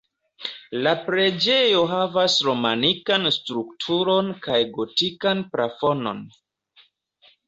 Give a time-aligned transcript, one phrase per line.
[0.85, 6.23] La preĝejo havas romanikan strukturon kaj gotikan plafonon.